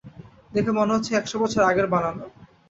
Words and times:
দেখে 0.51 0.71
মনে 0.71 0.91
হচ্ছে 0.95 1.11
একশো 1.15 1.37
বছর 1.39 1.61
আগে 1.63 1.83
বানানো। 1.87 2.23